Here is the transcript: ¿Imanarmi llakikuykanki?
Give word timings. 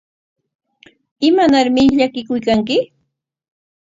¿Imanarmi 1.27 1.83
llakikuykanki? 1.99 2.77